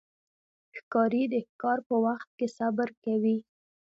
ښکاري 0.77 1.23
د 1.33 1.35
ښکار 1.47 1.77
په 1.87 1.95
وخت 2.05 2.29
کې 2.37 2.47
صبر 2.57 2.89
کوي. 3.03 3.37